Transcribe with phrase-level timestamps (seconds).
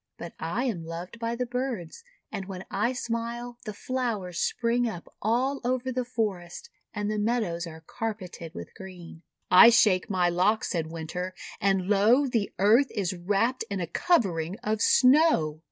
[0.17, 5.07] But I am loved by the birds, and when I smile the flowers spring up
[5.21, 10.69] all over the forest, and the meadows are carpeted with green." "I shake my locks,"
[10.71, 15.59] said Winter, "and, lo, the Earth is wrapped in a covering of Snow!'